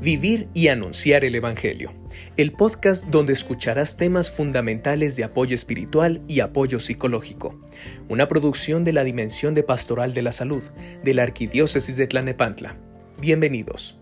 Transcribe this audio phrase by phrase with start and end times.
[0.00, 1.92] Vivir y Anunciar el Evangelio,
[2.38, 7.60] el podcast donde escucharás temas fundamentales de apoyo espiritual y apoyo psicológico,
[8.08, 10.62] una producción de la Dimensión de Pastoral de la Salud
[11.04, 12.78] de la Arquidiócesis de Tlanepantla.
[13.18, 13.98] Bienvenidos.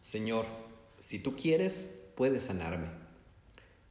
[0.00, 0.46] Señor,
[0.98, 2.86] si tú quieres, puedes sanarme.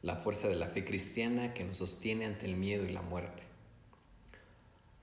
[0.01, 3.43] La fuerza de la fe cristiana que nos sostiene ante el miedo y la muerte.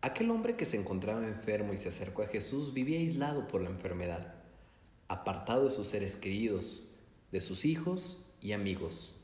[0.04, 3.70] Aquel hombre que se encontraba enfermo y se acercó a Jesús vivía aislado por la
[3.70, 4.34] enfermedad,
[5.08, 6.86] apartado de sus seres queridos,
[7.32, 9.16] de sus hijos y amigos.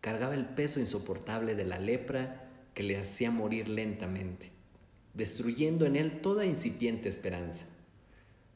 [0.00, 4.52] Cargaba el peso insoportable de la lepra que le hacía morir lentamente,
[5.12, 7.66] destruyendo en él toda incipiente esperanza.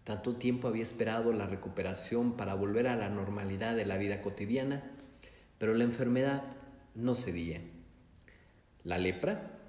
[0.05, 4.83] Tanto tiempo había esperado la recuperación para volver a la normalidad de la vida cotidiana,
[5.59, 6.43] pero la enfermedad
[6.95, 7.61] no cedía.
[8.83, 9.60] La lepra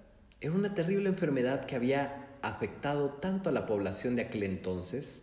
[0.41, 5.21] era una terrible enfermedad que había afectado tanto a la población de aquel entonces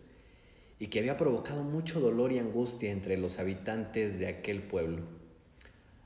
[0.79, 5.01] y que había provocado mucho dolor y angustia entre los habitantes de aquel pueblo.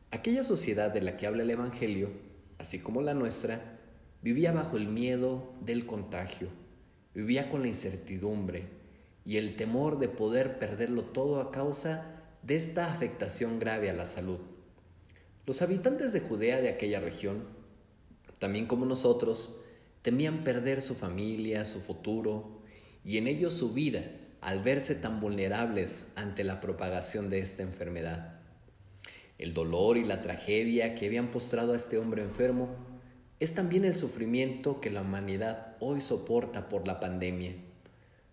[0.09, 2.09] Aquella sociedad de la que habla el Evangelio,
[2.57, 3.79] así como la nuestra,
[4.23, 6.47] vivía bajo el miedo del contagio,
[7.13, 8.63] vivía con la incertidumbre
[9.25, 14.07] y el temor de poder perderlo todo a causa de esta afectación grave a la
[14.07, 14.39] salud.
[15.45, 17.43] Los habitantes de Judea de aquella región
[18.39, 19.55] también como nosotros,
[20.01, 22.61] temían perder su familia, su futuro
[23.03, 24.03] y en ello su vida
[24.41, 28.41] al verse tan vulnerables ante la propagación de esta enfermedad.
[29.37, 32.69] El dolor y la tragedia que habían postrado a este hombre enfermo
[33.39, 37.53] es también el sufrimiento que la humanidad hoy soporta por la pandemia.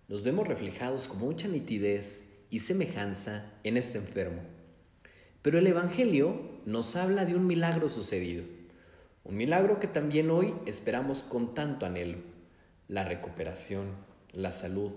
[0.08, 4.42] Nos vemos reflejados con mucha nitidez y semejanza en este enfermo.
[5.42, 8.44] Pero el Evangelio nos habla de un milagro sucedido
[9.24, 12.18] un milagro que también hoy esperamos con tanto anhelo,
[12.88, 13.86] la recuperación,
[14.32, 14.92] la salud,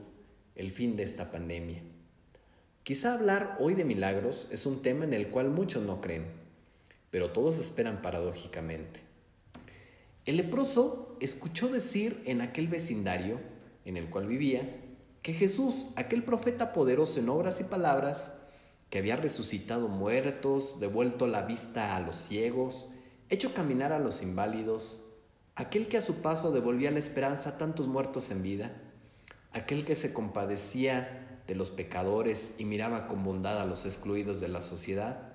[0.55, 1.81] el fin de esta pandemia.
[2.84, 6.25] Quizá hablar hoy de milagros es un tema en el cual muchos no creen,
[7.11, 9.01] pero todos esperan paradójicamente.
[10.25, 13.40] El leproso escuchó decir en aquel vecindario
[13.85, 14.78] en el cual vivía
[15.22, 18.34] que Jesús, aquel profeta poderoso en obras y palabras,
[18.90, 22.90] que había resucitado muertos, devuelto la vista a los ciegos,
[23.33, 25.03] hecho caminar a los inválidos,
[25.55, 28.71] aquel que a su paso devolvía la esperanza a tantos muertos en vida,
[29.51, 34.47] aquel que se compadecía de los pecadores y miraba con bondad a los excluidos de
[34.47, 35.33] la sociedad,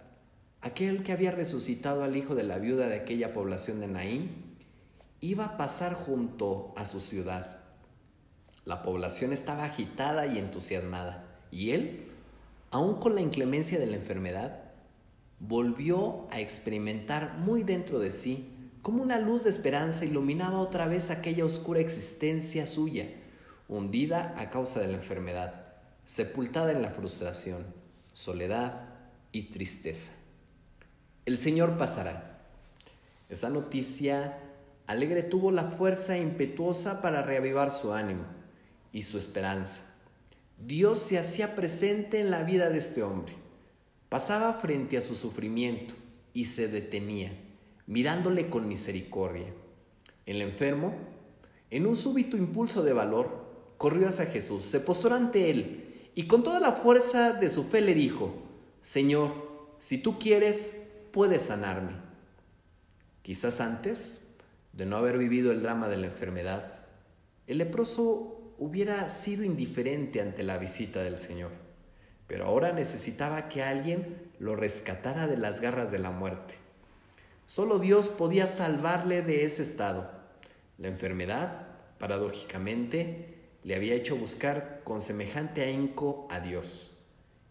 [0.60, 4.56] aquel que había resucitado al hijo de la viuda de aquella población de Naín,
[5.20, 7.58] iba a pasar junto a su ciudad.
[8.64, 12.08] La población estaba agitada y entusiasmada, y él,
[12.70, 14.67] aun con la inclemencia de la enfermedad,
[15.40, 21.10] volvió a experimentar muy dentro de sí como una luz de esperanza iluminaba otra vez
[21.10, 23.06] aquella oscura existencia suya,
[23.68, 25.66] hundida a causa de la enfermedad,
[26.06, 27.66] sepultada en la frustración,
[28.14, 28.88] soledad
[29.30, 30.12] y tristeza.
[31.26, 32.40] El Señor pasará.
[33.28, 34.38] Esa noticia
[34.86, 38.24] alegre tuvo la fuerza impetuosa para reavivar su ánimo
[38.92, 39.82] y su esperanza.
[40.56, 43.47] Dios se hacía presente en la vida de este hombre
[44.08, 45.94] Pasaba frente a su sufrimiento
[46.32, 47.30] y se detenía,
[47.86, 49.52] mirándole con misericordia.
[50.24, 50.94] El enfermo,
[51.70, 56.42] en un súbito impulso de valor, corrió hacia Jesús, se postró ante él y con
[56.42, 58.34] toda la fuerza de su fe le dijo,
[58.82, 59.30] Señor,
[59.78, 60.82] si tú quieres,
[61.12, 61.92] puedes sanarme.
[63.22, 64.22] Quizás antes
[64.72, 66.86] de no haber vivido el drama de la enfermedad,
[67.46, 71.67] el leproso hubiera sido indiferente ante la visita del Señor
[72.28, 76.54] pero ahora necesitaba que alguien lo rescatara de las garras de la muerte.
[77.46, 80.10] Solo Dios podía salvarle de ese estado.
[80.76, 81.66] La enfermedad,
[81.98, 83.34] paradójicamente,
[83.64, 86.96] le había hecho buscar con semejante ahínco a Dios.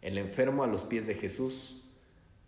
[0.01, 1.83] El enfermo a los pies de Jesús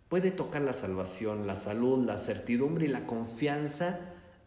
[0.08, 3.98] puede tocar la salvación, la salud, la certidumbre y la confianza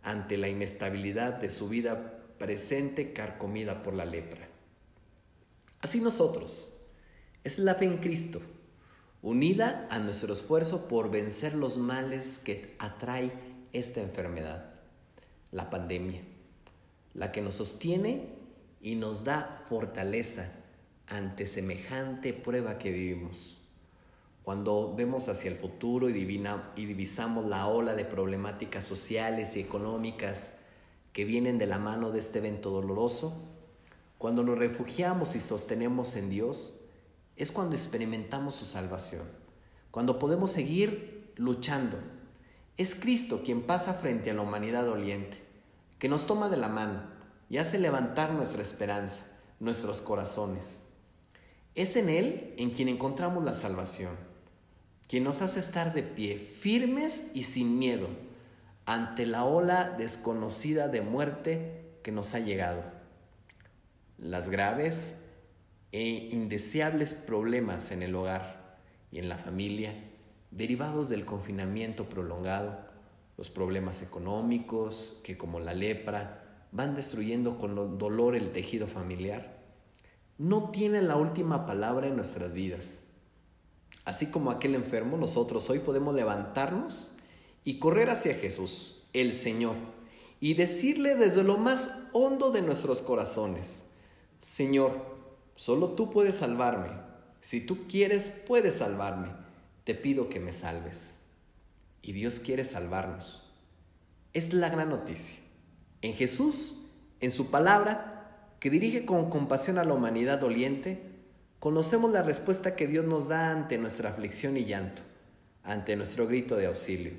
[0.02, 4.48] ante la inestabilidad de su vida presente carcomida por la lepra.
[5.81, 6.73] Así nosotros,
[7.44, 8.42] es la fe en Cristo,
[9.22, 13.31] unida a nuestro esfuerzo por vencer los males que atrae
[13.74, 14.74] esta enfermedad,
[15.51, 16.22] la pandemia,
[17.13, 18.30] la que nos sostiene
[18.81, 20.51] y nos da fortaleza
[21.07, 23.57] ante semejante prueba que vivimos.
[24.44, 29.62] Cuando vemos hacia el futuro y, divina, y divisamos la ola de problemáticas sociales y
[29.62, 30.56] económicas
[31.13, 33.42] que vienen de la mano de este evento doloroso,
[34.18, 36.74] cuando nos refugiamos y sostenemos en Dios,
[37.35, 39.27] es cuando experimentamos su salvación,
[39.91, 41.97] cuando podemos seguir luchando.
[42.77, 45.38] Es Cristo quien pasa frente a la humanidad doliente,
[46.00, 47.03] que nos toma de la mano
[47.50, 49.24] y hace levantar nuestra esperanza,
[49.59, 50.80] nuestros corazones.
[51.75, 54.15] Es en Él en quien encontramos la salvación,
[55.07, 58.07] quien nos hace estar de pie, firmes y sin miedo,
[58.85, 62.83] ante la ola desconocida de muerte que nos ha llegado.
[64.18, 65.15] Las graves
[65.94, 68.80] e indeseables problemas en el hogar
[69.12, 69.94] y en la familia,
[70.50, 72.80] derivados del confinamiento prolongado,
[73.38, 79.60] los problemas económicos que como la lepra van destruyendo con dolor el tejido familiar,
[80.40, 83.01] no tienen la última palabra en nuestras vidas.
[84.04, 87.12] Así como aquel enfermo, nosotros hoy podemos levantarnos
[87.63, 89.75] y correr hacia Jesús, el Señor,
[90.40, 93.84] y decirle desde lo más hondo de nuestros corazones,
[94.42, 95.12] Señor,
[95.56, 96.90] solo tú puedes salvarme.
[97.42, 99.30] Si tú quieres, puedes salvarme.
[99.84, 101.16] Te pido que me salves.
[102.02, 103.50] Y Dios quiere salvarnos.
[104.34, 105.38] Es la gran noticia.
[106.02, 106.80] En Jesús,
[107.20, 108.14] en su palabra,
[108.60, 111.02] que dirige con compasión a la humanidad doliente,
[111.60, 115.02] conocemos la respuesta que Dios nos da ante nuestra aflicción y llanto,
[115.64, 117.14] ante nuestro grito de auxilio.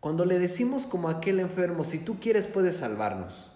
[0.00, 3.50] Cuando le decimos como aquel enfermo, si tú quieres puedes salvarnos,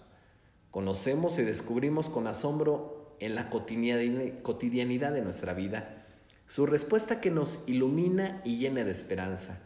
[0.71, 6.05] conocemos y descubrimos con asombro en la cotidianidad de nuestra vida
[6.47, 9.59] su respuesta que nos ilumina y llena de esperanza.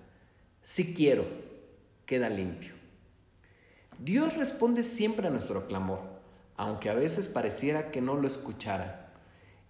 [0.64, 1.26] Si quiero,
[2.06, 2.74] queda limpio.
[4.00, 6.02] Dios responde siempre a nuestro clamor,
[6.56, 9.12] aunque a veces pareciera que no lo escuchara.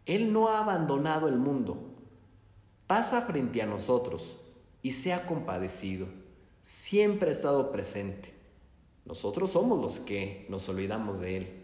[0.05, 1.95] Él no ha abandonado el mundo,
[2.87, 4.39] pasa frente a nosotros
[4.81, 6.07] y se ha compadecido
[6.67, 8.33] siempre ha estado presente.
[9.05, 11.63] Nosotros somos los que nos olvidamos de Él.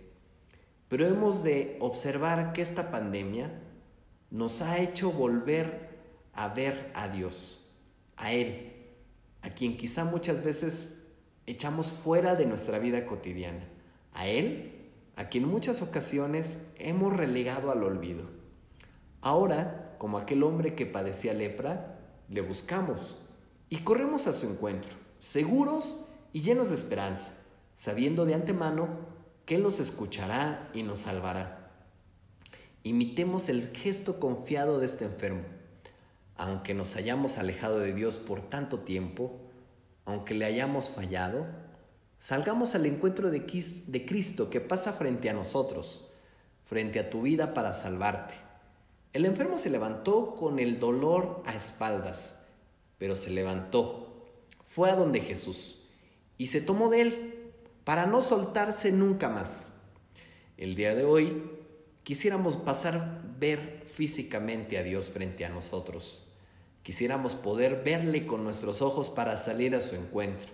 [0.94, 3.50] Pero hemos de observar que esta pandemia
[4.30, 5.90] nos ha hecho volver
[6.34, 7.68] a ver a Dios,
[8.16, 8.74] a Él,
[9.42, 11.00] a quien quizá muchas veces
[11.48, 13.68] echamos fuera de nuestra vida cotidiana,
[14.14, 18.26] a Él, a quien en muchas ocasiones hemos relegado al olvido.
[19.22, 21.98] Ahora, como aquel hombre que padecía lepra,
[22.30, 23.20] le buscamos
[23.68, 27.34] y corremos a su encuentro, seguros y llenos de esperanza,
[27.76, 29.13] sabiendo de antemano
[29.46, 31.72] que Él nos escuchará y nos salvará.
[32.84, 35.44] Imitemos el gesto confiado de este enfermo.
[36.36, 39.40] Aunque nos hayamos alejado de Dios por tanto tiempo,
[40.06, 41.46] aunque le hayamos fallado,
[42.20, 43.46] salgamos al encuentro de
[44.06, 46.10] Cristo que pasa frente a nosotros,
[46.66, 48.34] frente a tu vida para salvarte.
[49.14, 52.36] El enfermo se levantó con el dolor a espaldas
[53.04, 54.08] pero se levantó,
[54.66, 55.82] fue a donde Jesús
[56.38, 57.43] y se tomó de él
[57.84, 59.74] para no soltarse nunca más.
[60.58, 61.44] El día de hoy
[62.04, 66.26] quisiéramos pasar ver físicamente a Dios frente a nosotros.
[66.84, 70.50] Quisiéramos poder verle con nuestros ojos para salir a su encuentro.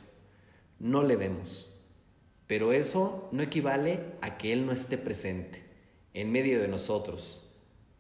[0.80, 1.74] No le vemos,
[2.48, 5.64] pero eso no equivale a que Él no esté presente
[6.14, 7.48] en medio de nosotros,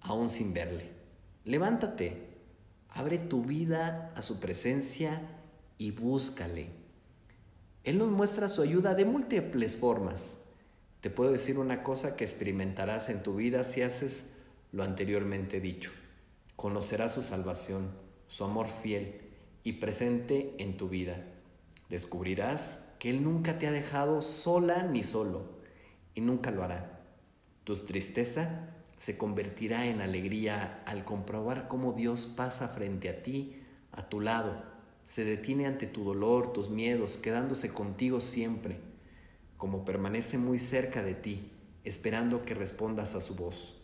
[0.02, 0.90] aún sin verle.
[1.46, 2.30] Levántate,
[2.92, 5.22] Abre tu vida a su presencia
[5.78, 6.79] y búscale.
[7.84, 10.38] Él nos muestra su ayuda de múltiples formas.
[11.02, 14.26] Te puedo decir una cosa que experimentarás en tu vida si haces
[14.72, 15.92] lo anteriormente dicho.
[16.56, 17.92] Conocerás su salvación,
[18.28, 19.22] su amor fiel
[19.64, 21.24] y presente en tu vida.
[21.90, 25.60] Descubrirás que Él nunca te ha dejado sola ni solo
[26.14, 27.00] y nunca lo hará.
[27.64, 34.10] Tu tristeza se convertirá en alegría al comprobar cómo Dios pasa frente a ti, a
[34.10, 34.62] tu lado,
[35.10, 38.78] se detiene ante tu dolor, tus miedos, quedándose contigo siempre,
[39.58, 41.50] como permanece muy cerca de ti,
[41.84, 43.82] esperando que respondas a su voz.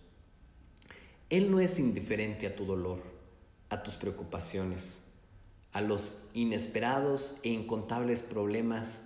[1.32, 3.02] Él no es indiferente a tu dolor,
[3.70, 5.00] a tus preocupaciones,
[5.72, 9.00] a los inesperados e incontables problemas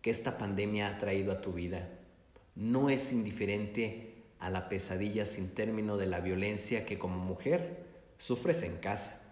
[0.00, 1.90] que esta pandemia ha traído a tu vida.
[2.54, 7.84] No es indiferente a la pesadilla sin término de la violencia que como mujer
[8.16, 9.25] sufres en casa.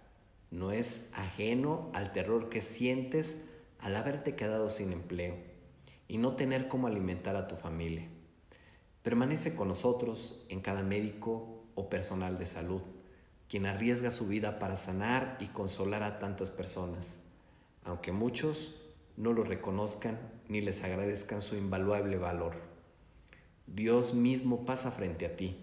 [0.55, 3.35] No es ajeno al terror que sientes
[3.81, 5.35] al haberte quedado sin empleo
[6.07, 8.07] y no tener cómo alimentar a tu familia.
[9.03, 12.83] Permanece con nosotros en cada médico o personal de salud,
[13.49, 17.17] quien arriesga su vida para sanar y consolar a tantas personas,
[17.83, 18.77] aunque muchos
[19.17, 22.55] no lo reconozcan ni les agradezcan su invaluable valor.
[23.67, 25.59] Dios mismo pasa frente a ti,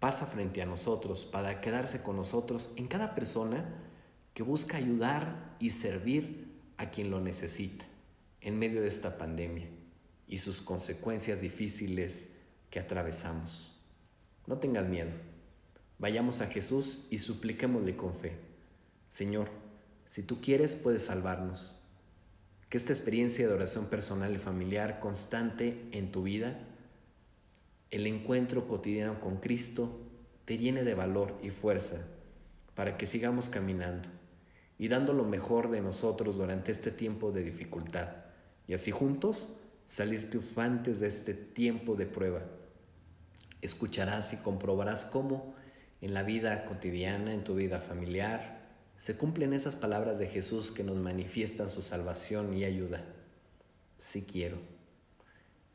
[0.00, 3.88] pasa frente a nosotros para quedarse con nosotros en cada persona
[4.34, 7.84] que busca ayudar y servir a quien lo necesita
[8.40, 9.68] en medio de esta pandemia
[10.26, 12.28] y sus consecuencias difíciles
[12.70, 13.78] que atravesamos.
[14.46, 15.10] No tengas miedo.
[15.98, 18.36] Vayamos a Jesús y supliquémosle con fe.
[19.08, 19.48] Señor,
[20.08, 21.78] si tú quieres, puedes salvarnos.
[22.68, 26.58] Que esta experiencia de oración personal y familiar constante en tu vida
[27.92, 30.00] el encuentro cotidiano con Cristo
[30.46, 31.98] te llene de valor y fuerza
[32.74, 34.08] para que sigamos caminando
[34.82, 38.08] y dando lo mejor de nosotros durante este tiempo de dificultad
[38.66, 39.48] y así juntos
[39.86, 42.42] salir triunfantes de este tiempo de prueba.
[43.60, 45.54] Escucharás y comprobarás cómo
[46.00, 48.58] en la vida cotidiana, en tu vida familiar,
[48.98, 53.04] se cumplen esas palabras de Jesús que nos manifiestan su salvación y ayuda.
[53.98, 54.58] Sí quiero.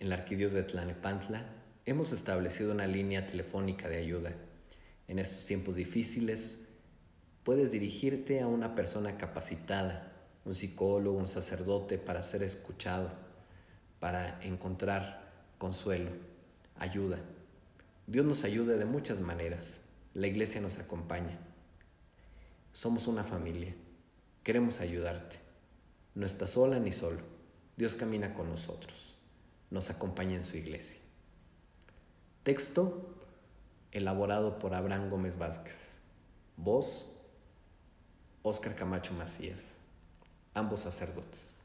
[0.02, 1.46] En la Arquidios de Tlanepantla
[1.86, 4.34] hemos establecido una línea telefónica de ayuda.
[5.08, 6.67] En estos tiempos difíciles
[7.48, 10.12] puedes dirigirte a una persona capacitada,
[10.44, 13.10] un psicólogo, un sacerdote, para ser escuchado,
[14.01, 16.12] para encontrar consuelo,
[16.75, 17.20] ayuda.
[18.06, 19.80] Dios nos ayuda de muchas maneras.
[20.13, 21.39] La iglesia nos acompaña.
[22.74, 23.74] Somos una familia.
[24.44, 25.38] Queremos ayudarte.
[26.16, 27.22] No estás sola ni solo.
[27.77, 29.16] Dios camina con nosotros.
[29.72, 31.00] Nos acompaña en su iglesia.
[32.44, 33.16] Texto
[33.94, 35.98] elaborado por Abraham Gómez Vázquez.
[36.58, 37.13] Voz
[38.48, 39.77] Óscar Camacho Macías,
[40.56, 41.57] ambos sacerdotes.